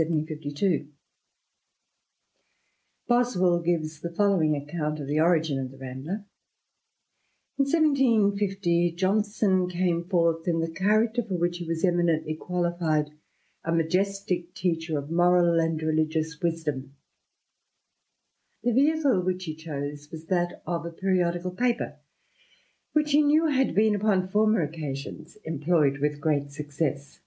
[0.00, 0.36] THE RAMBLER.
[0.36, 0.86] THE RAMBLER.
[3.04, 6.24] 1750 1752.••• WELL gives the following account of the origin of the Rambler:'^
[7.56, 13.10] 1750 Johnson came forth in the character for which he was ently qualified—
[13.62, 16.96] a majestick teacher of moral and religious wisdom,
[18.64, 21.98] vehicle which he chose was that of a periodical paper,
[22.94, 27.20] which ho r had been, upon former occasions, employed with great success.